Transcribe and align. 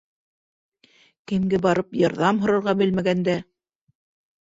Кемгә 1.33 1.61
барып 1.67 1.95
ярҙам 2.01 2.43
һорарға 2.47 2.77
белмәгәндә... 2.83 3.41